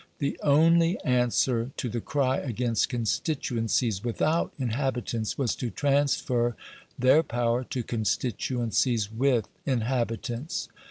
[0.17, 6.55] The only answer to the cry against constituencies WITHOUT inhabitants was to transfer
[6.97, 10.69] their power to constituencies WITH inhabitants.